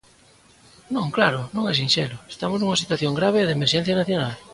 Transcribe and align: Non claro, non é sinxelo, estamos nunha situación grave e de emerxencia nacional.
Non 0.95 1.07
claro, 1.15 1.39
non 1.55 1.63
é 1.71 1.73
sinxelo, 1.75 2.17
estamos 2.33 2.57
nunha 2.59 2.81
situación 2.83 3.13
grave 3.19 3.37
e 3.41 3.47
de 3.47 3.55
emerxencia 3.57 3.99
nacional. 4.01 4.33